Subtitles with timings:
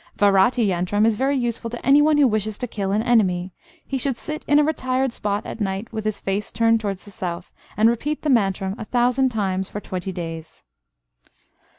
[0.17, 3.51] Varati yantram is very useful to any one who wishes to kill an enemy.
[3.85, 7.11] He should sit in a retired spot at night, with his face turned towards the
[7.11, 10.63] south, and repeat the mantram a thousand times for twenty days.